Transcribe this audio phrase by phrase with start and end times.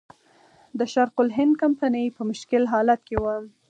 [0.79, 3.35] د شرق الهند کمپنۍ په مشکل حالت کې وه.